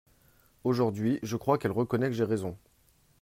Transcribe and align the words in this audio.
Aujourd’hui, 0.63 1.19
je 1.21 1.37
crois 1.37 1.59
qu’elle 1.59 1.69
reconnaît 1.71 2.07
que 2.07 2.15
j’ai 2.15 2.23
raison. 2.23 2.57